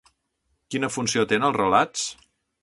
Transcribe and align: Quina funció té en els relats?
Quina 0.75 0.89
funció 0.95 1.25
té 1.33 1.39
en 1.43 1.47
els 1.51 1.59
relats? 1.61 2.09